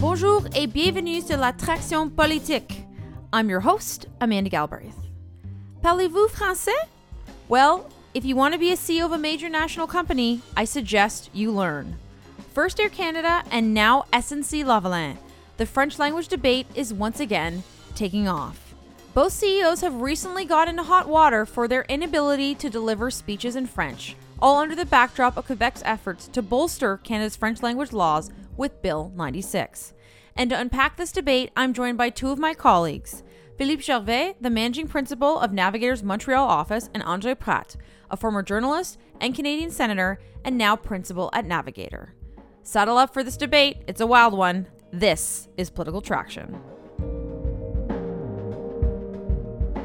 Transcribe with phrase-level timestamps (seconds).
[0.00, 2.84] Bonjour et bienvenue sur la Traction Politique.
[3.32, 4.96] I'm your host, Amanda Galbraith.
[5.82, 6.70] Parlez-vous français?
[7.48, 11.30] Well, if you want to be a CEO of a major national company, I suggest
[11.32, 11.96] you learn.
[12.52, 15.16] First Air Canada and now SNC Lavalin.
[15.58, 17.62] The French language debate is once again
[17.94, 18.63] taking off.
[19.14, 23.68] Both CEOs have recently got into hot water for their inability to deliver speeches in
[23.68, 28.82] French, all under the backdrop of Quebec's efforts to bolster Canada's French language laws with
[28.82, 29.94] Bill 96.
[30.34, 33.22] And to unpack this debate, I'm joined by two of my colleagues
[33.56, 37.76] Philippe Gervais, the managing principal of Navigator's Montreal office, and Andre Pratte,
[38.10, 42.14] a former journalist and Canadian senator and now principal at Navigator.
[42.64, 44.66] Saddle up for this debate, it's a wild one.
[44.90, 46.73] This is Political Traction.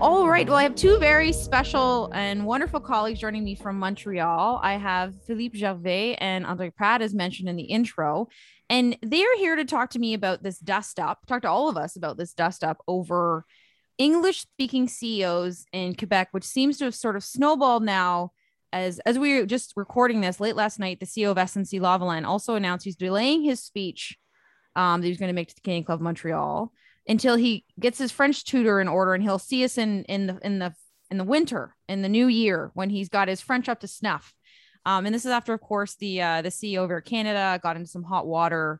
[0.01, 0.47] All right.
[0.47, 4.61] Well, I have two very special and wonderful colleagues joining me from Montreal.
[4.63, 8.29] I have Philippe Gervais and Andre Pratte, as mentioned in the intro.
[8.69, 11.75] And they're here to talk to me about this dust up, talk to all of
[11.75, 13.43] us about this dust up over
[13.97, 18.31] English speaking CEOs in Quebec, which seems to have sort of snowballed now.
[18.71, 22.25] As, as we were just recording this late last night, the CEO of SNC Lavalin
[22.25, 24.17] also announced he's delaying his speech
[24.77, 26.71] um, that he was going to make to the Canadian Club Montreal
[27.09, 30.39] until he gets his French tutor in order, and he'll see us in in the
[30.43, 30.73] in the
[31.09, 34.33] in the winter in the new year when he's got his French up to snuff.
[34.85, 37.75] Um, and this is after, of course, the uh, the CEO of Air Canada got
[37.75, 38.79] into some hot water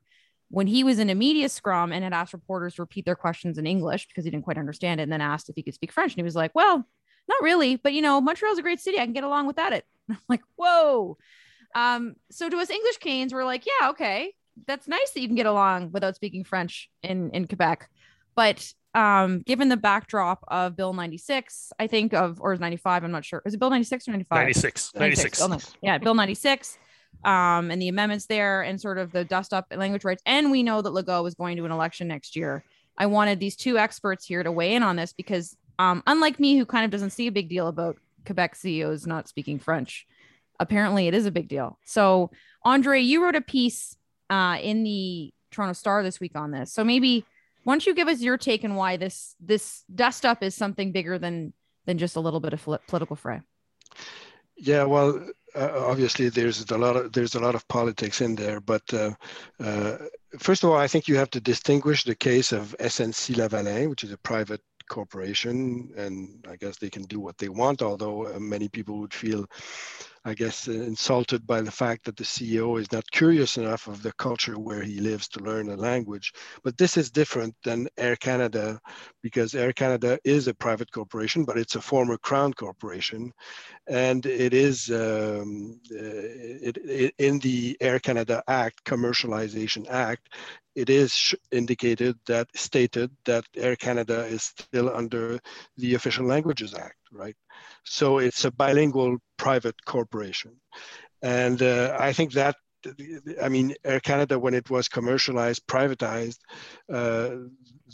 [0.52, 3.58] when he was in a media scrum and had asked reporters to repeat their questions
[3.58, 5.92] in English because he didn't quite understand it, and then asked if he could speak
[5.92, 6.88] French, and he was like, "Well,
[7.28, 9.00] not really, but you know, Montreal's a great city.
[9.00, 11.18] I can get along without it." I'm like, "Whoa."
[11.76, 14.34] Um, so to us English Canes, we're like, "Yeah, okay,
[14.68, 17.90] that's nice that you can get along without speaking French in in Quebec."
[18.36, 23.12] But um, given the backdrop of Bill 96, I think of, or is 95, I'm
[23.12, 23.42] not sure.
[23.46, 24.38] Is it Bill 96 or 95?
[24.38, 24.92] 96.
[24.96, 25.40] 96.
[25.40, 25.76] 96.
[25.82, 26.78] yeah, Bill 96
[27.24, 30.24] um, and the amendments there and sort of the dust up language rights.
[30.26, 32.64] And we know that Legault is going to an election next year.
[32.98, 36.58] I wanted these two experts here to weigh in on this because, um, unlike me,
[36.58, 40.06] who kind of doesn't see a big deal about Quebec CEOs not speaking French,
[40.60, 41.78] apparently it is a big deal.
[41.86, 42.32] So,
[42.64, 43.96] Andre, you wrote a piece
[44.30, 46.72] uh, in the Toronto Star this week on this.
[46.74, 47.26] So maybe
[47.70, 50.92] why don't you give us your take on why this this dust up is something
[50.92, 51.54] bigger than
[51.86, 53.42] than just a little bit of political fray?
[54.58, 58.60] Yeah, well, uh, obviously there's a lot of there's a lot of politics in there,
[58.60, 59.12] but uh,
[59.60, 59.98] uh,
[60.40, 64.04] first of all, I think you have to distinguish the case of SNC Lavalin, which
[64.04, 67.84] is a private corporation, and I guess they can do what they want.
[67.84, 69.46] Although uh, many people would feel
[70.30, 74.04] I guess, uh, insulted by the fact that the CEO is not curious enough of
[74.04, 76.32] the culture where he lives to learn a language.
[76.64, 78.80] But this is different than Air Canada
[79.24, 83.32] because Air Canada is a private corporation, but it's a former Crown corporation.
[83.88, 85.98] And it is um, uh,
[86.68, 90.30] it, it, in the Air Canada Act, Commercialization Act,
[90.80, 95.38] it is indicated that stated that Air Canada is still under
[95.76, 97.36] the Official Languages Act, right?
[97.84, 100.54] So it's a bilingual private corporation.
[101.22, 102.56] And uh, I think that,
[103.44, 106.40] I mean, Air Canada, when it was commercialized, privatized,
[106.94, 107.30] uh,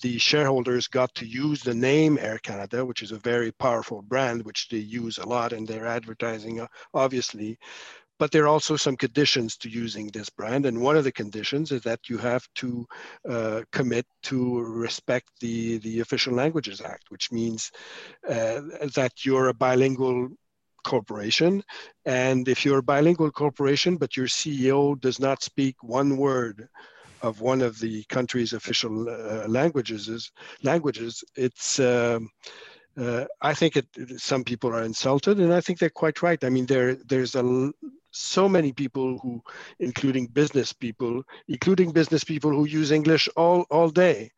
[0.03, 4.45] the shareholders got to use the name Air Canada, which is a very powerful brand,
[4.45, 7.57] which they use a lot in their advertising, obviously
[8.17, 10.65] but there are also some conditions to using this brand.
[10.65, 12.85] And one of the conditions is that you have to
[13.29, 17.71] uh, commit to respect the, the Official Languages Act, which means
[18.27, 18.61] uh,
[18.95, 20.29] that you're a bilingual
[20.83, 21.63] corporation.
[22.05, 26.69] And if you're a bilingual corporation, but your CEO does not speak one word
[27.21, 32.29] of one of the country's official uh, languages, languages, it's um,
[32.97, 33.87] uh, I think it,
[34.17, 36.41] some people are insulted, and I think they're quite right.
[36.43, 37.71] I mean, there there's a
[38.15, 39.41] so many people who,
[39.79, 44.31] including business people, including business people who use English all, all day.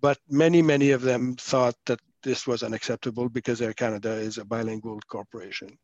[0.00, 4.44] But many, many of them thought that this was unacceptable because Air Canada is a
[4.44, 5.78] bilingual corporation.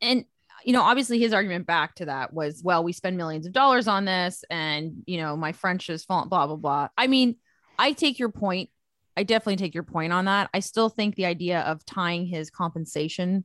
[0.00, 0.24] And
[0.64, 3.88] you know, obviously his argument back to that was, well, we spend millions of dollars
[3.88, 6.88] on this, and you know, my French is fault, blah blah blah.
[6.96, 7.36] I mean,
[7.78, 8.70] I take your point.
[9.16, 10.50] I definitely take your point on that.
[10.54, 13.44] I still think the idea of tying his compensation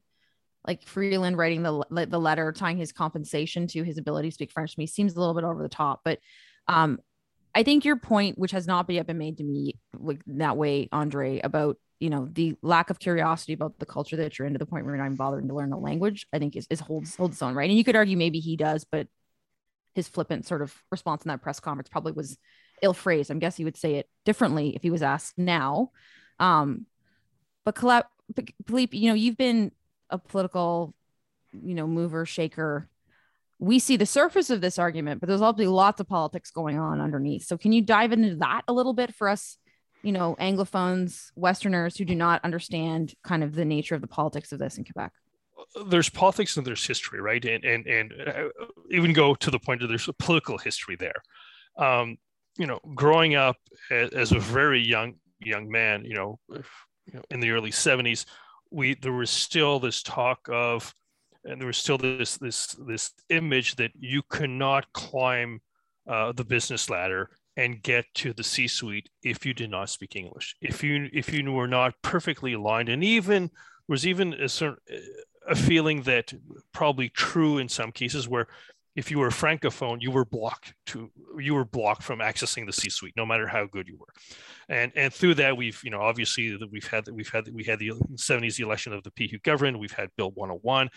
[0.67, 4.73] like Freeland writing the the letter tying his compensation to his ability to speak French
[4.73, 6.01] to me seems a little bit over the top.
[6.03, 6.19] But
[6.67, 6.99] um,
[7.55, 10.89] I think your point, which has not yet been made to me like that way,
[10.91, 14.59] Andre, about you know the lack of curiosity about the culture that you're in to
[14.59, 16.81] the point where you're not even bothering to learn the language, I think is, is
[16.81, 17.69] holds holds its own right.
[17.69, 19.07] And you could argue maybe he does, but
[19.95, 22.37] his flippant sort of response in that press conference probably was
[22.83, 23.31] ill phrased.
[23.31, 25.89] I'm guessing he would say it differently if he was asked now.
[26.39, 26.85] Um,
[27.65, 29.71] but Philippe, you know, you've been
[30.09, 30.93] a political,
[31.51, 32.89] you know, mover, shaker.
[33.59, 37.01] We see the surface of this argument, but there's obviously lots of politics going on
[37.01, 37.45] underneath.
[37.45, 39.57] So can you dive into that a little bit for us,
[40.03, 44.51] you know, Anglophones, Westerners who do not understand kind of the nature of the politics
[44.51, 45.11] of this in Quebec?
[45.87, 47.43] there's politics and there's history, right?
[47.43, 48.49] And and and uh,
[48.91, 51.21] even go to the point that there's a political history there.
[51.77, 52.17] Um,
[52.57, 53.57] you know, growing up
[53.91, 58.25] as, a very young young man, you know, you know, in the early 70s,
[58.71, 60.93] we there was still this talk of,
[61.43, 65.61] and there was still this this this image that you cannot climb
[66.07, 70.55] uh, the business ladder and get to the C-suite if you did not speak English.
[70.61, 73.49] If you if you were not perfectly aligned, and even
[73.87, 74.77] was even a certain
[75.47, 76.33] a feeling that
[76.73, 78.47] probably true in some cases where
[78.97, 82.73] if you were a francophone, you were blocked to you were blocked from accessing the
[82.73, 84.11] C-suite, no matter how good you were.
[84.69, 87.91] And and through that, we've you know obviously we've had we've had we had the
[87.91, 90.89] 70s the election of the PQ government, we've had Bill 101,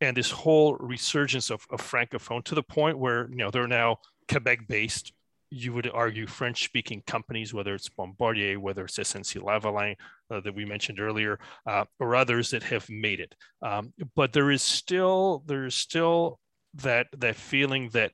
[0.00, 3.98] and this whole resurgence of, of francophone to the point where you know they're now
[4.30, 5.12] Quebec-based.
[5.50, 9.96] You would argue French-speaking companies, whether it's Bombardier, whether it's SNC Lavalin
[10.30, 13.34] uh, that we mentioned earlier, uh, or others that have made it.
[13.62, 16.38] Um, but there is still there is still
[16.74, 18.12] that that feeling that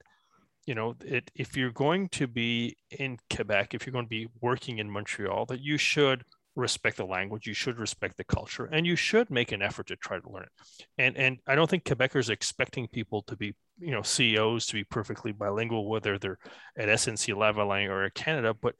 [0.66, 4.28] you know it, if you're going to be in quebec if you're going to be
[4.40, 6.24] working in montreal that you should
[6.56, 9.96] respect the language you should respect the culture and you should make an effort to
[9.96, 10.76] try to learn it.
[10.98, 14.84] And and i don't think quebecers expecting people to be you know ceos to be
[14.84, 16.38] perfectly bilingual whether they're
[16.78, 18.74] at snc lavalin or canada but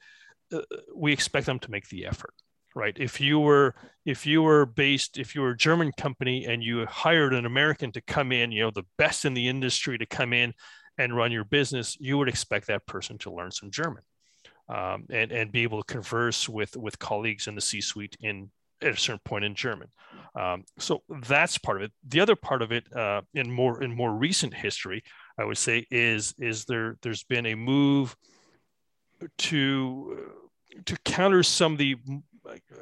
[0.53, 0.61] uh,
[0.95, 2.33] we expect them to make the effort
[2.75, 2.95] right?
[2.99, 3.73] If you were
[4.05, 7.91] if you were based if you were a german company and you hired an american
[7.91, 10.53] to come in you know the best in the industry to come in
[10.99, 14.03] and run your business you would expect that person to learn some german
[14.69, 18.49] um, and and be able to converse with with colleagues in the c suite in
[18.81, 19.87] at a certain point in german.
[20.37, 21.91] Um, so that's part of it.
[22.07, 25.03] The other part of it uh, in more in more recent history
[25.37, 28.15] i would say is is there there's been a move
[29.37, 30.33] to
[30.85, 31.95] to counter some of the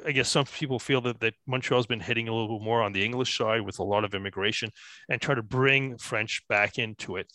[0.06, 2.92] I guess some people feel that, that Montreal's been hitting a little bit more on
[2.92, 4.70] the English side with a lot of immigration
[5.08, 7.32] and try to bring French back into it.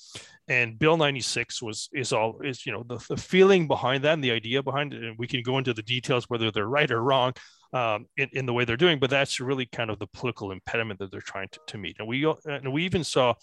[0.47, 4.23] And Bill 96 was is all is you know the, the feeling behind that and
[4.23, 5.03] the idea behind it.
[5.03, 7.33] And we can go into the details whether they're right or wrong
[7.73, 10.99] um, in, in the way they're doing, but that's really kind of the political impediment
[10.99, 11.97] that they're trying to, to meet.
[11.99, 13.35] And we and we even saw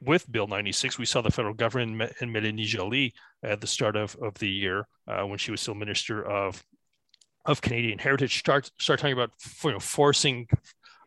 [0.00, 4.16] with Bill 96, we saw the federal government and Melanie Joly at the start of,
[4.22, 6.62] of the year uh, when she was still Minister of
[7.48, 9.30] of Canadian heritage start start talking about
[9.64, 10.46] you know, forcing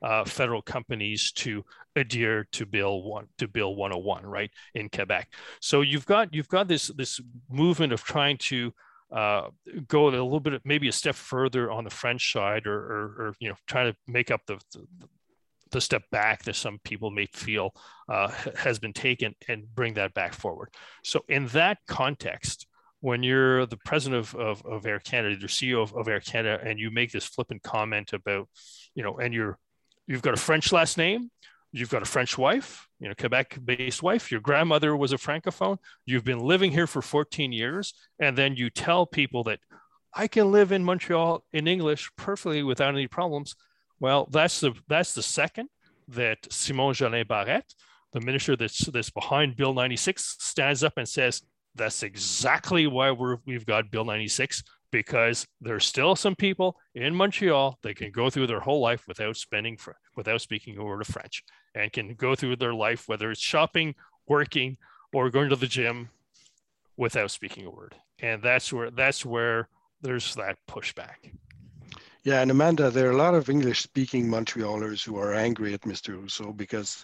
[0.02, 1.64] uh, federal companies to
[1.96, 5.32] adhere to Bill one to Bill 101, right in Quebec.
[5.62, 8.74] So you've got you've got this this movement of trying to
[9.12, 9.50] uh,
[9.88, 13.36] go a little bit maybe a step further on the French side, or, or, or
[13.40, 15.08] you know trying to make up the, the,
[15.70, 17.72] the step back that some people may feel
[18.10, 20.70] uh, has been taken and bring that back forward.
[21.04, 22.66] So in that context,
[23.02, 26.64] when you're the president of, of, of Air Canada, the CEO of, of, Air Canada,
[26.64, 28.48] and you make this flippant comment about,
[28.96, 29.58] you know, and you're
[30.08, 31.32] you've got a French last name,
[31.72, 36.24] you've got a French wife, you know, Quebec-based wife, your grandmother was a francophone, you've
[36.24, 39.60] been living here for 14 years, and then you tell people that
[40.14, 43.56] I can live in Montreal in English perfectly without any problems.
[44.00, 45.70] Well, that's the that's the second
[46.10, 47.74] that Simon Jolin Barrette,
[48.12, 51.42] the minister that's that's behind Bill 96, stands up and says,
[51.76, 57.78] that's exactly why we're, we've got Bill 96 because there's still some people in Montreal
[57.82, 59.78] that can go through their whole life without spending
[60.16, 63.96] without speaking a word of French and can go through their life whether it's shopping,
[64.28, 64.78] working,
[65.14, 66.10] or going to the gym
[66.98, 67.96] without speaking a word.
[68.20, 69.70] And that's where that's where
[70.02, 71.34] there's that pushback.
[72.24, 76.22] Yeah, and Amanda, there are a lot of English-speaking Montrealers who are angry at Mr.
[76.22, 77.04] Rousseau because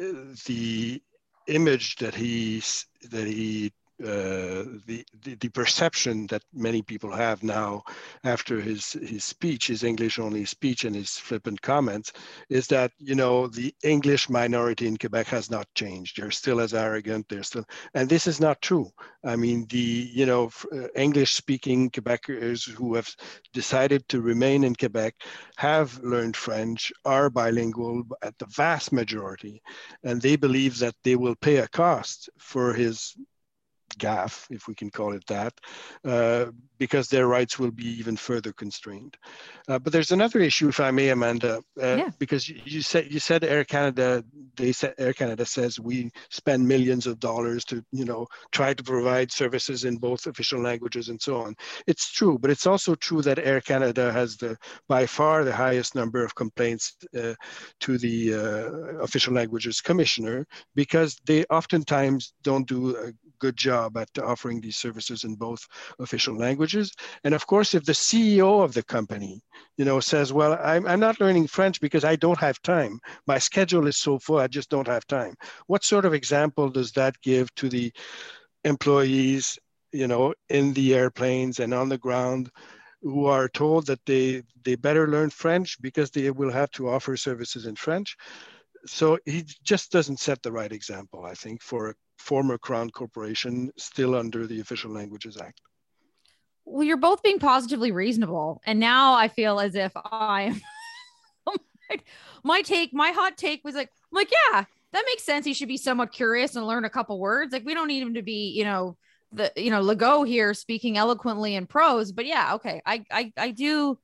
[0.00, 0.06] uh,
[0.46, 1.02] the
[1.46, 2.62] image that he
[3.10, 3.72] that he
[4.02, 7.82] uh, the, the, the perception that many people have now
[8.24, 12.12] after his his speech, his English only speech, and his flippant comments,
[12.50, 16.18] is that you know the English minority in Quebec has not changed.
[16.18, 17.26] They're still as arrogant.
[17.30, 18.90] They're still, and this is not true.
[19.24, 23.08] I mean, the you know uh, English-speaking Quebecers who have
[23.54, 25.14] decided to remain in Quebec
[25.56, 29.62] have learned French, are bilingual at the vast majority,
[30.04, 33.16] and they believe that they will pay a cost for his
[33.98, 35.54] gaffe, if we can call it that,
[36.04, 36.46] uh,
[36.78, 39.16] because their rights will be even further constrained.
[39.68, 42.10] Uh, but there's another issue, if I may, Amanda, uh, yeah.
[42.18, 44.24] because you, you, said you said Air Canada
[44.56, 48.82] they said Air Canada says we spend millions of dollars to you know try to
[48.82, 51.54] provide services in both official languages and so on.
[51.86, 54.56] It's true, but it's also true that Air Canada has the
[54.88, 57.34] by far the highest number of complaints uh,
[57.80, 64.18] to the uh, official languages commissioner because they oftentimes don't do a good job at
[64.18, 65.66] offering these services in both
[65.98, 66.92] official languages.
[67.24, 69.42] And of course, if the CEO of the company,
[69.76, 72.98] you know, says, well, I'm, I'm not learning French because I don't have time.
[73.26, 75.34] My schedule is so full, I just don't have time.
[75.66, 77.92] What sort of example does that give to the
[78.64, 79.58] employees,
[79.92, 82.50] you know, in the airplanes and on the ground
[83.02, 87.16] who are told that they, they better learn French because they will have to offer
[87.16, 88.16] services in French?
[88.86, 93.70] so he just doesn't set the right example, I think, for a former Crown Corporation
[93.76, 95.60] still under the Official Languages Act.
[96.64, 98.60] Well, you're both being positively reasonable.
[98.66, 100.60] And now I feel as if I'm
[102.42, 105.46] my take, my hot take was like, I'm like, yeah, that makes sense.
[105.46, 107.52] He should be somewhat curious and learn a couple words.
[107.52, 108.96] Like, we don't need him to be, you know,
[109.32, 112.12] the you know Legault here speaking eloquently in prose.
[112.12, 113.98] But yeah, okay, I I I do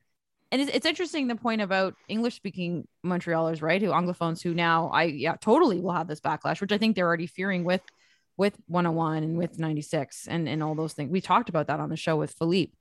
[0.50, 3.80] and it's, it's interesting the point about English speaking Montrealers, right?
[3.80, 7.06] Who Anglophones who now I yeah totally will have this backlash, which I think they're
[7.06, 7.82] already fearing with
[8.36, 11.10] with 101 and with 96 and and all those things.
[11.10, 12.72] We talked about that on the show with Philippe.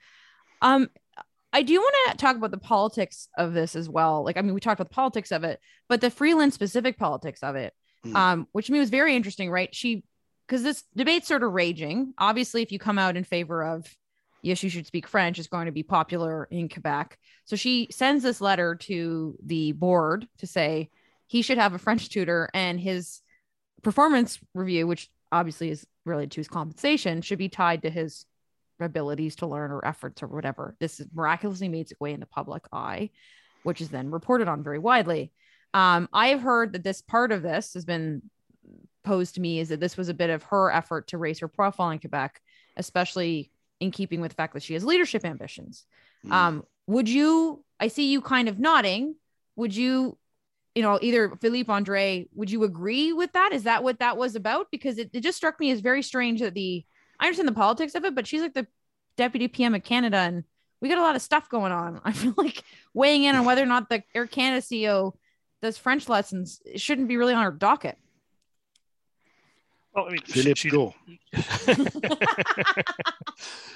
[0.61, 0.89] Um,
[1.53, 4.23] I do want to talk about the politics of this as well.
[4.23, 7.43] Like, I mean, we talked about the politics of it, but the Freeland specific politics
[7.43, 7.73] of it,
[8.05, 8.15] mm.
[8.15, 9.73] um, which to me was very interesting, right?
[9.75, 10.03] She,
[10.47, 12.13] because this debate's sort of raging.
[12.17, 13.85] Obviously, if you come out in favor of
[14.41, 17.17] yes, you should speak French is going to be popular in Quebec.
[17.45, 20.89] So she sends this letter to the board to say
[21.27, 23.21] he should have a French tutor and his
[23.81, 28.25] performance review, which obviously is related to his compensation, should be tied to his
[28.79, 30.75] abilities to learn or efforts or whatever.
[30.79, 33.11] This miraculously made its way in the public eye,
[33.63, 35.31] which is then reported on very widely.
[35.73, 38.23] Um, I've heard that this part of this has been
[39.03, 41.47] posed to me is that this was a bit of her effort to raise her
[41.47, 42.41] profile in Quebec,
[42.77, 45.85] especially in keeping with the fact that she has leadership ambitions.
[46.25, 46.31] Mm.
[46.31, 49.15] Um, would you, I see you kind of nodding.
[49.55, 50.17] Would you,
[50.75, 53.51] you know, either Philippe Andre, would you agree with that?
[53.51, 54.67] Is that what that was about?
[54.71, 56.85] Because it, it just struck me as very strange that the,
[57.19, 58.67] I understand the politics of it, but she's like the
[59.17, 60.43] deputy PM of Canada and
[60.79, 62.01] we got a lot of stuff going on.
[62.05, 62.63] I feel like
[62.93, 65.13] weighing in on whether or not the Air Canada CEO
[65.61, 67.97] does French lessons shouldn't be really on her docket.
[69.93, 70.93] Well, I mean, Philippe, she, go.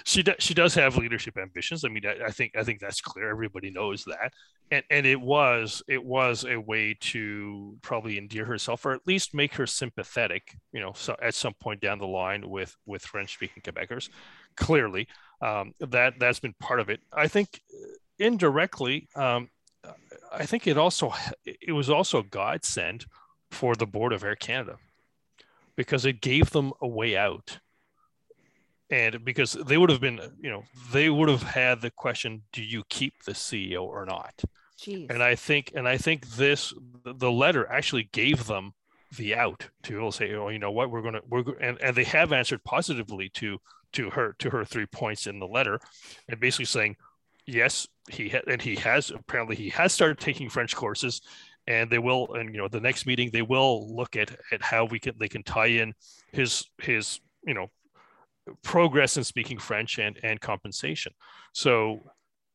[0.05, 0.35] she does.
[0.39, 1.83] She does have leadership ambitions.
[1.83, 3.29] I mean, I, I, think I think that's clear.
[3.29, 4.31] Everybody knows that,
[4.71, 9.33] and and it was it was a way to probably endear herself, or at least
[9.33, 10.55] make her sympathetic.
[10.71, 14.09] You know, so at some point down the line with with French speaking Quebecers,
[14.55, 15.09] clearly
[15.41, 17.01] um, that that's been part of it.
[17.11, 17.61] I think
[18.19, 19.49] indirectly, um,
[20.31, 21.13] I think it also
[21.45, 23.05] it was also a godsend
[23.51, 24.77] for the board of Air Canada
[25.75, 27.59] because it gave them a way out.
[28.89, 32.63] And because they would have been, you know, they would have had the question, do
[32.63, 34.43] you keep the CEO or not?
[34.79, 35.09] Jeez.
[35.09, 38.73] And I think, and I think this, the letter actually gave them
[39.17, 42.03] the out to say, oh, you know what, we're going to, we're, and, and they
[42.03, 43.57] have answered positively to,
[43.93, 45.79] to her, to her three points in the letter
[46.27, 46.95] and basically saying,
[47.47, 51.21] yes, he ha- and he has apparently he has started taking French courses
[51.67, 54.85] and they will and you know the next meeting they will look at at how
[54.85, 55.93] we can they can tie in
[56.31, 57.67] his his you know
[58.63, 61.11] progress in speaking french and and compensation.
[61.53, 61.99] So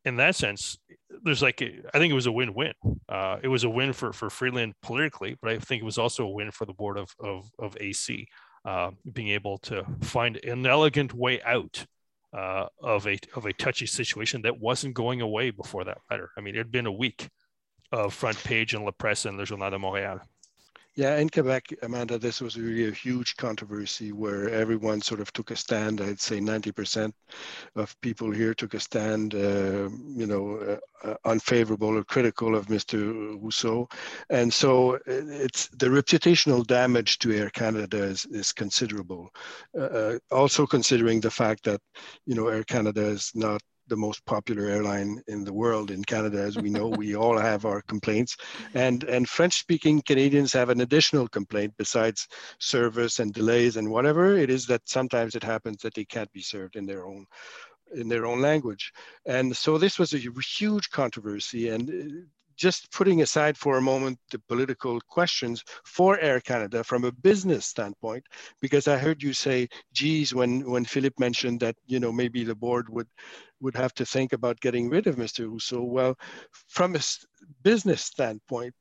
[0.04, 0.78] in that sense
[1.24, 2.72] there's like I think it was a win-win.
[3.08, 6.24] Uh, it was a win for for freeland politically but i think it was also
[6.24, 8.26] a win for the board of of, of ac
[8.64, 11.86] uh, being able to find an elegant way out
[12.32, 16.30] uh, of a of a touchy situation that wasn't going away before that letter.
[16.36, 17.28] I mean it had been a week
[17.92, 20.20] of front page in La Presse and Le Journal de Montréal.
[20.96, 25.52] Yeah, in Quebec, Amanda, this was really a huge controversy where everyone sort of took
[25.52, 26.00] a stand.
[26.00, 27.12] I'd say 90%
[27.76, 33.40] of people here took a stand, uh, you know, uh, unfavorable or critical of Mr.
[33.40, 33.88] Rousseau.
[34.30, 39.30] And so it's the reputational damage to Air Canada is, is considerable.
[39.78, 41.80] Uh, uh also considering the fact that,
[42.26, 46.38] you know, Air Canada is not the most popular airline in the world in Canada.
[46.38, 48.36] As we know, we all have our complaints,
[48.72, 52.28] and and French-speaking Canadians have an additional complaint besides
[52.58, 56.42] service and delays and whatever it is that sometimes it happens that they can't be
[56.42, 57.26] served in their own
[58.00, 58.92] in their own language.
[59.26, 60.22] And so this was a
[60.58, 62.24] huge controversy, and uh,
[62.56, 67.64] just putting aside for a moment the political questions for Air Canada from a business
[67.64, 68.24] standpoint,
[68.60, 72.54] because I heard you say, geez, when, when Philippe mentioned that, you know, maybe the
[72.54, 73.08] board would,
[73.60, 75.50] would have to think about getting rid of Mr.
[75.50, 75.82] Rousseau.
[75.82, 76.16] Well,
[76.68, 77.00] from a
[77.62, 78.74] business standpoint,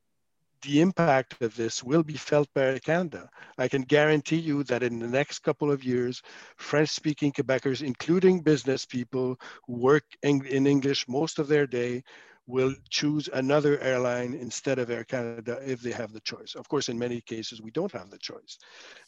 [0.62, 3.30] the impact of this will be felt by Canada.
[3.58, 6.22] I can guarantee you that in the next couple of years,
[6.58, 12.04] French-speaking Quebecers, including business people who work in, in English most of their day,
[12.50, 16.56] will choose another airline instead of Air Canada if they have the choice.
[16.56, 18.58] Of course, in many cases, we don't have the choice.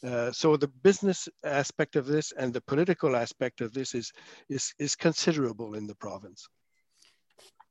[0.06, 4.12] Uh, so the business aspect of this and the political aspect of this is,
[4.48, 6.46] is, is considerable in the province.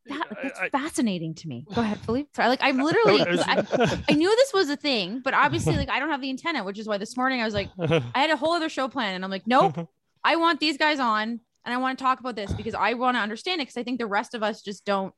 [0.07, 1.65] That, that's I, fascinating to me.
[1.73, 2.29] Go ahead, Philippe.
[2.35, 5.99] Sorry, like I'm literally, I, I, knew this was a thing, but obviously, like I
[5.99, 8.35] don't have the antenna, which is why this morning I was like, I had a
[8.35, 9.87] whole other show plan, and I'm like, nope,
[10.23, 13.15] I want these guys on, and I want to talk about this because I want
[13.15, 15.13] to understand it because I think the rest of us just don't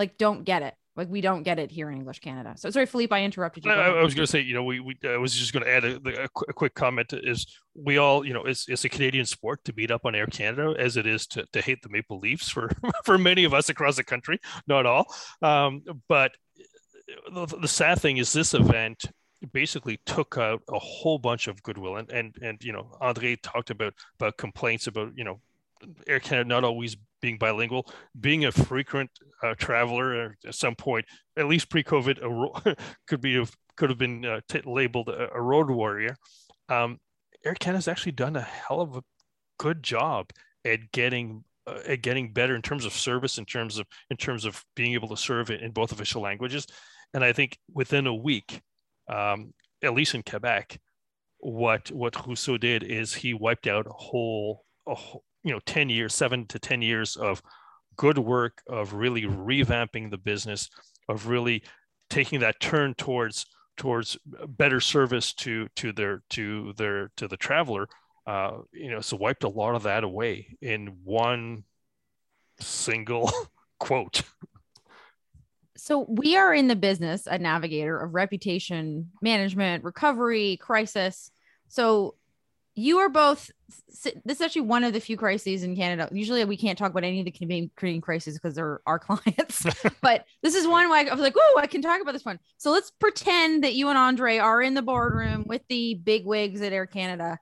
[0.00, 0.74] like don't get it.
[0.96, 2.54] Like we don't get it here in English Canada.
[2.56, 3.70] So sorry, Philippe, I interrupted you.
[3.70, 5.70] I, I, was going to say, you know, we, we I was just going to
[5.70, 9.26] add a, a, a, quick comment is we all, you know, it's, it's a Canadian
[9.26, 12.18] sport to beat up on Air Canada as it is to, to hate the Maple
[12.18, 12.70] Leafs for
[13.04, 15.04] for many of us across the country, not all.
[15.42, 16.32] Um, but
[17.30, 19.04] the, the sad thing is this event
[19.52, 23.70] basically took out a whole bunch of goodwill and and and you know Andre talked
[23.70, 25.40] about about complaints about you know
[26.06, 27.86] Air Canada not always being bilingual,
[28.18, 29.10] being a frequent
[29.42, 31.04] uh, traveler at some point,
[31.36, 32.74] at least pre-COVID, ro-
[33.06, 33.44] could be
[33.76, 36.14] could have been uh, t- labeled a, a, road warrior.
[36.68, 36.98] Um,
[37.44, 39.02] Air Canada's actually done a hell of a
[39.58, 40.30] good job
[40.66, 44.44] at getting uh, at getting better in terms of service, in terms of in terms
[44.44, 46.66] of being able to serve it in both official languages.
[47.14, 48.60] And I think within a week,
[49.08, 50.78] um, at least in Quebec,
[51.38, 55.88] what what Rousseau did is he wiped out a whole a whole, you know 10
[55.88, 57.42] years 7 to 10 years of
[57.96, 60.70] good work of really revamping the business
[61.08, 61.62] of really
[62.08, 64.18] taking that turn towards towards
[64.48, 67.88] better service to to their to their to the traveler
[68.26, 71.64] uh, you know so wiped a lot of that away in one
[72.60, 73.30] single
[73.78, 74.22] quote.
[75.76, 81.30] So we are in the business a navigator of reputation management recovery crisis.
[81.68, 82.16] So
[82.74, 83.50] you are both
[84.24, 86.08] this is actually one of the few crises in Canada.
[86.12, 89.66] Usually we can't talk about any of the Canadian, crises because they're our clients,
[90.02, 92.38] but this is one where I was like, oh, I can talk about this one.
[92.56, 96.62] So let's pretend that you and Andre are in the boardroom with the big wigs
[96.62, 97.38] at Air Canada.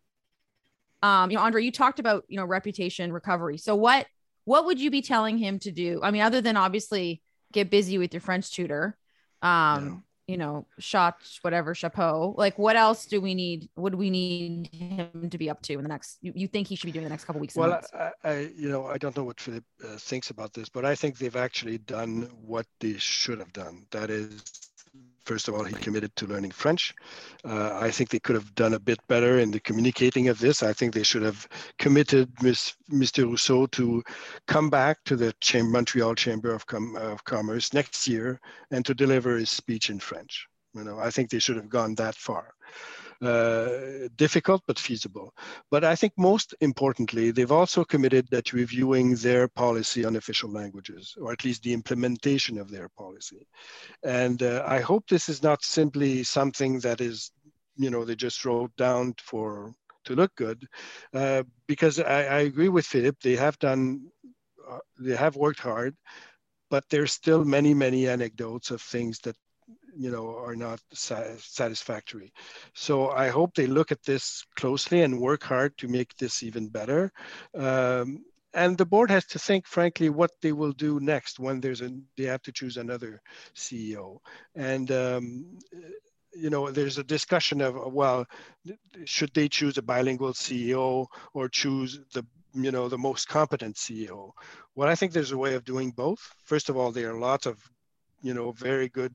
[1.02, 3.58] Um, you know, Andre, you talked about, you know, reputation recovery.
[3.58, 4.06] So what,
[4.44, 6.00] what would you be telling him to do?
[6.02, 8.96] I mean, other than obviously get busy with your French tutor,
[9.42, 12.34] um, you know, shot, whatever, chapeau.
[12.36, 13.70] Like, what else do we need?
[13.76, 16.18] Do we need him to be up to in the next?
[16.20, 17.56] You, you think he should be doing the next couple weeks?
[17.56, 20.84] Well, I, I, you know, I don't know what Philippe uh, thinks about this, but
[20.84, 23.86] I think they've actually done what they should have done.
[23.90, 24.67] That is
[25.28, 26.94] First of all, he committed to learning French.
[27.44, 30.62] Uh, I think they could have done a bit better in the communicating of this.
[30.62, 31.46] I think they should have
[31.78, 33.24] committed Mr.
[33.24, 34.02] Rousseau to
[34.46, 38.94] come back to the Cham- Montreal Chamber of, Com- of Commerce next year and to
[38.94, 40.46] deliver his speech in French.
[40.72, 42.54] You know, I think they should have gone that far.
[43.20, 45.34] Uh, difficult but feasible.
[45.72, 51.16] But I think most importantly, they've also committed that reviewing their policy on official languages,
[51.20, 53.44] or at least the implementation of their policy.
[54.04, 57.32] And uh, I hope this is not simply something that is,
[57.76, 60.68] you know, they just wrote down for to look good,
[61.12, 63.18] uh, because I, I, agree with Philippe.
[63.20, 64.12] They have done,
[64.70, 65.96] uh, they have worked hard,
[66.70, 69.36] but there's still many, many anecdotes of things that
[69.96, 72.32] you know are not satisfactory.
[72.74, 76.68] So i hope they look at this closely and work hard to make this even
[76.68, 77.12] better.
[77.54, 78.24] Um,
[78.54, 81.90] and the board has to think frankly what they will do next when there's a
[82.16, 83.20] they have to choose another
[83.54, 84.18] ceo
[84.54, 85.58] and um,
[86.34, 88.26] you know there's a discussion of well
[89.04, 92.24] should they choose a bilingual ceo or choose the
[92.54, 94.32] you know the most competent ceo
[94.74, 96.20] well i think there's a way of doing both.
[96.44, 97.56] First of all there are lots of
[98.22, 99.14] you know, very good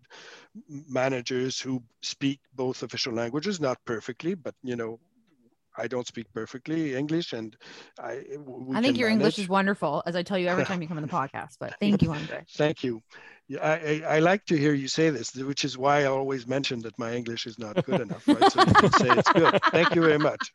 [0.68, 5.00] managers who speak both official languages, not perfectly, but you know,
[5.78, 7.56] I don't speak perfectly English, and
[8.00, 8.24] I.
[8.74, 9.12] I think your manage.
[9.12, 11.58] English is wonderful, as I tell you every time you come on the podcast.
[11.60, 12.44] But thank you, Andre.
[12.52, 13.02] thank you.
[13.62, 16.80] I, I, I, like to hear you say this, which is why I always mention
[16.84, 18.52] that my English is not good enough, right?
[18.52, 19.60] So you can say it's good.
[19.72, 20.52] Thank you very much.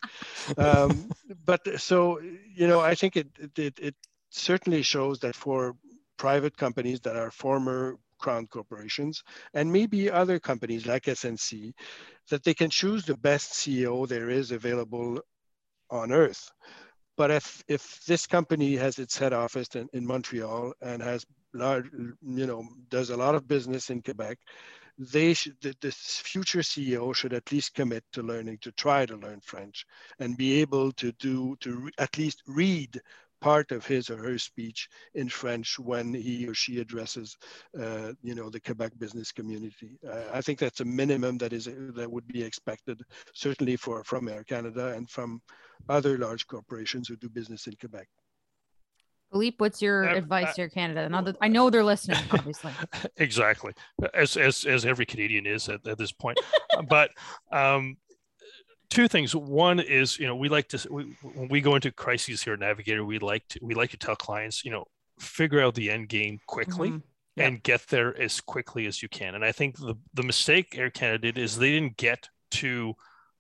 [0.57, 1.11] Um,
[1.45, 3.95] but so you know, I think it, it it
[4.31, 5.77] certainly shows that for
[6.17, 9.23] private companies that are former crown corporations
[9.55, 11.73] and maybe other companies like SNC
[12.31, 15.21] that they can choose the best CEO there is available
[15.91, 16.51] on earth.
[17.17, 21.87] But if, if this company has its head office in, in Montreal and has large,
[21.93, 24.39] you know, does a lot of business in Quebec,
[24.99, 29.41] they should, the, future CEO should at least commit to learning, to try to learn
[29.41, 29.85] French
[30.19, 33.01] and be able to do, to re, at least read
[33.41, 37.37] part of his or her speech in French when he or she addresses,
[37.81, 39.99] uh, you know, the Quebec business community.
[40.09, 43.01] Uh, I think that's a minimum that is that would be expected,
[43.35, 45.41] certainly for from Air Canada and from
[45.89, 48.09] other large corporations who do business in Quebec.
[49.31, 51.09] Philippe, what's your uh, advice to Air Canada?
[51.09, 52.73] Now that I know they're listening, obviously.
[53.17, 53.73] exactly,
[54.15, 56.39] as as as every Canadian is at, at this point.
[56.89, 57.11] but
[57.53, 57.97] um,
[58.91, 59.35] two things.
[59.35, 62.61] One is, you know, we like to we, when we go into crises here at
[62.61, 64.85] Navigator, we like to we like to tell clients, you know,
[65.19, 66.91] figure out the end game quickly.
[66.91, 66.99] Mm-hmm.
[67.41, 69.37] And get there as quickly as you can.
[69.37, 72.95] And I think the, the mistake Air Canada did is they didn't get to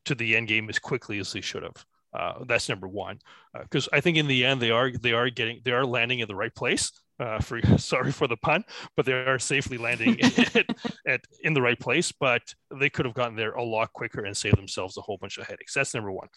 [0.04, 1.84] to the end game as quickly as they should have.
[2.14, 3.18] Uh, that's number one,
[3.60, 6.20] because uh, I think in the end they are they are getting they are landing
[6.20, 8.64] in the right place uh, for sorry for the pun,
[8.96, 10.20] but they are safely landing
[10.54, 10.66] at,
[11.06, 12.12] at, in the right place.
[12.12, 12.42] But
[12.78, 15.46] they could have gotten there a lot quicker and saved themselves a whole bunch of
[15.46, 15.74] headaches.
[15.74, 16.28] That's number one.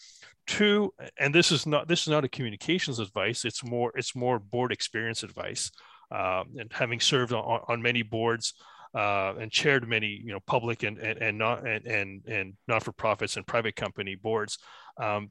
[0.46, 3.44] Two, and this is not this is not a communications advice.
[3.44, 5.70] It's more it's more board experience advice.
[6.10, 8.52] Uh, and having served on, on many boards
[8.94, 12.82] uh, and chaired many you know public and and, and not and and, and not
[12.82, 14.58] for profits and private company boards.
[14.98, 15.30] Um,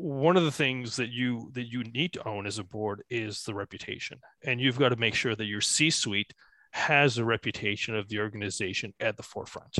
[0.00, 3.42] one of the things that you that you need to own as a board is
[3.42, 4.18] the reputation.
[4.44, 6.32] And you've got to make sure that your c suite
[6.72, 9.78] has a reputation of the organization at the forefront.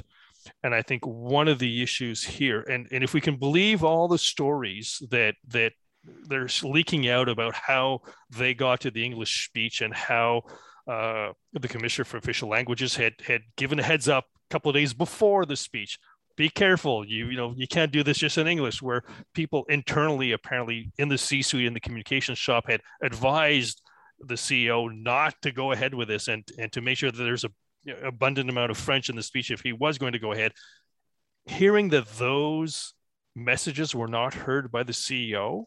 [0.62, 4.08] And i think one of the issues here and, and if we can believe all
[4.08, 5.72] the stories that that
[6.28, 10.42] they're leaking out about how they got to the english speech and how
[10.88, 14.74] uh, the commissioner for official languages had had given a heads up a couple of
[14.74, 15.98] days before the speech
[16.40, 17.06] be careful.
[17.06, 18.80] You you know you can't do this just in English.
[18.80, 19.02] Where
[19.34, 23.82] people internally, apparently in the C-suite in the communications shop, had advised
[24.20, 27.44] the CEO not to go ahead with this and and to make sure that there's
[27.44, 27.50] a
[27.84, 30.32] you know, abundant amount of French in the speech if he was going to go
[30.32, 30.52] ahead.
[31.44, 32.94] Hearing that those
[33.36, 35.64] messages were not heard by the CEO,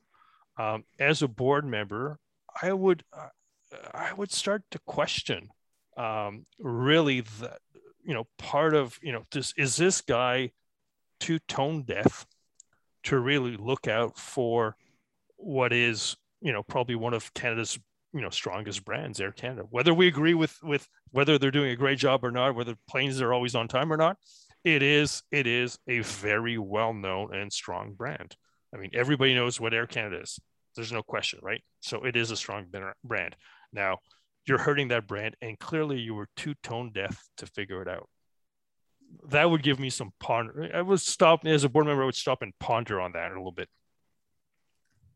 [0.57, 2.17] um, as a board member,
[2.63, 3.29] I would uh,
[3.93, 5.49] I would start to question
[5.97, 7.57] um, really the
[8.03, 10.49] you know part of you know this is this guy
[11.23, 12.25] too tone deaf
[13.03, 14.75] to really look out for
[15.37, 17.79] what is you know probably one of Canada's
[18.13, 19.63] you know strongest brands, Air Canada.
[19.69, 23.21] Whether we agree with with whether they're doing a great job or not, whether planes
[23.21, 24.17] are always on time or not,
[24.65, 28.35] it is it is a very well known and strong brand.
[28.75, 30.37] I mean, everybody knows what Air Canada is.
[30.75, 31.63] There's no question, right?
[31.79, 32.65] So it is a strong
[33.05, 33.35] brand.
[33.71, 33.99] Now,
[34.45, 38.09] you're hurting that brand, and clearly you were too tone deaf to figure it out
[39.29, 40.69] that would give me some ponder.
[40.73, 42.03] I would stop as a board member.
[42.03, 43.69] I would stop and ponder on that a little bit.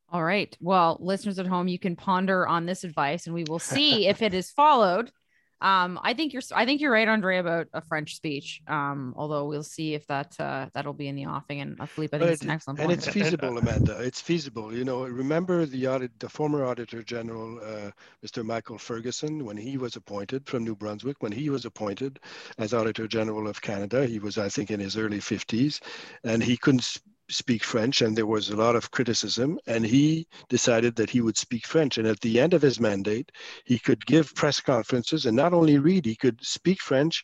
[0.10, 0.56] All right.
[0.62, 4.22] Well, listeners at home, you can ponder on this advice, and we will see if
[4.22, 5.12] it is followed.
[5.60, 8.62] Um, I think you're I think you're right, Andre, about a French speech.
[8.68, 11.62] Um, although we'll see if that uh, that'll be in the offing.
[11.62, 13.00] And uh, Philippe, I think it's an excellent and point.
[13.00, 14.00] it's feasible, Amanda.
[14.02, 14.74] It's feasible.
[14.74, 17.92] You know, remember the audit, the former Auditor General, uh,
[18.26, 18.44] Mr.
[18.44, 22.20] Michael Ferguson, when he was appointed from New Brunswick, when he was appointed
[22.58, 25.80] as Auditor General of Canada, he was, I think, in his early 50s,
[26.24, 26.98] and he couldn't
[27.30, 29.60] speak French, and there was a lot of criticism.
[29.68, 31.98] And he decided that he would speak French.
[31.98, 33.32] And at the end of his mandate,
[33.66, 37.24] he could give press conferences and not only read, he could speak French,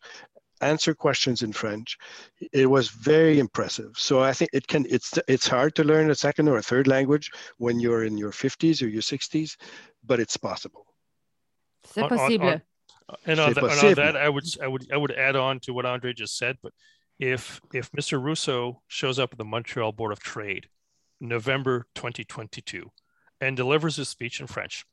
[0.62, 1.98] answer questions in French.
[2.52, 3.92] It was very impressive.
[3.98, 4.86] So I think it can.
[4.89, 8.32] It's it's hard to learn a second or a third language when you're in your
[8.32, 9.58] 50s or your 60s,
[10.06, 10.86] but it's possible.
[11.86, 12.48] C'est possible.
[12.48, 12.62] On, on,
[13.26, 15.74] and, on, that, and on that, I would I would I would add on to
[15.74, 16.74] what Andre just said, but
[17.19, 18.21] if if Mr.
[18.21, 20.67] Rousseau shows up at the Montreal Board of Trade,
[21.19, 22.89] November 2022,
[23.39, 24.86] and delivers his speech in French,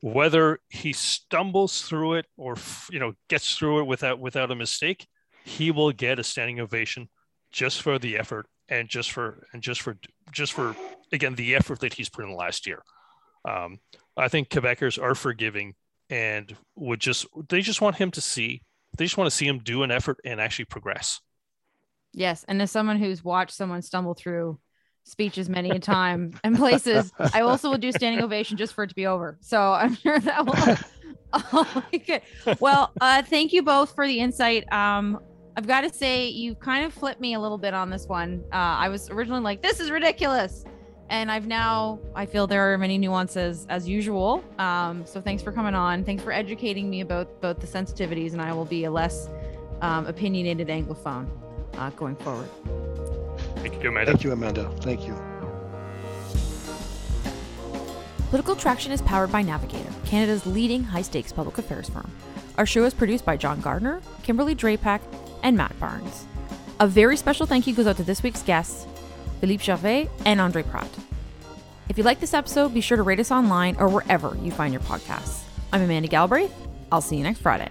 [0.00, 2.56] whether he stumbles through it or
[2.90, 5.06] you know gets through it without without a mistake,
[5.44, 7.08] he will get a standing ovation
[7.52, 9.96] just for the effort and just for and just for
[10.32, 10.74] just for
[11.12, 12.82] again the effort that he's put in last year.
[13.48, 13.78] Um,
[14.16, 15.74] I think Quebecers are forgiving
[16.08, 18.62] and would just they just want him to see
[18.98, 21.20] they just want to see him do an effort and actually progress.
[22.12, 24.58] Yes, and as someone who's watched someone stumble through
[25.04, 28.88] speeches many a time and places, I also will do standing ovation just for it
[28.88, 29.38] to be over.
[29.40, 30.76] So I'm sure that will.
[31.32, 32.22] oh, okay.
[32.58, 34.70] Well, uh, thank you both for the insight.
[34.72, 35.20] Um,
[35.56, 38.44] I've got to say, you kind of flipped me a little bit on this one.
[38.52, 40.64] Uh, I was originally like, "This is ridiculous,"
[41.10, 44.44] and I've now I feel there are many nuances as usual.
[44.58, 46.04] Um, so thanks for coming on.
[46.04, 49.28] Thanks for educating me about both the sensitivities, and I will be a less
[49.80, 51.28] um, opinionated anglophone
[51.78, 52.48] uh, going forward.
[53.56, 54.12] Thank you, Amanda.
[54.12, 54.70] Thank you, Amanda.
[54.80, 55.14] Thank you.
[58.30, 62.10] Political Traction is powered by Navigator, Canada's leading high stakes public affairs firm.
[62.58, 65.00] Our show is produced by John Gardner, Kimberly Drapack,
[65.42, 66.26] and Matt Barnes.
[66.78, 68.86] A very special thank you goes out to this week's guests,
[69.40, 70.98] Philippe Gervais and Andre Pratte.
[71.88, 74.72] If you like this episode, be sure to rate us online or wherever you find
[74.72, 75.42] your podcasts.
[75.72, 76.52] I'm Amanda Galbraith.
[76.92, 77.68] I'll see you next Friday.